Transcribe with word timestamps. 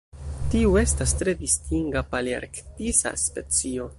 Tiu 0.53 0.71
estas 0.81 1.13
tre 1.19 1.35
distinga 1.43 2.03
palearktisa 2.15 3.15
specio. 3.29 3.89